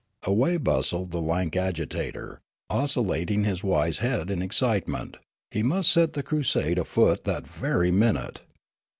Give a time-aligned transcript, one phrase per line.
[0.23, 5.17] Away bustled the lank agitator, oscillating his wise head in excitement;
[5.51, 8.41] he must set the crusade afoot that very minute.